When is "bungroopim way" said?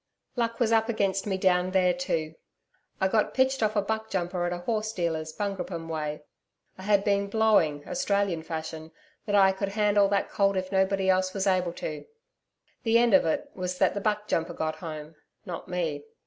5.31-6.23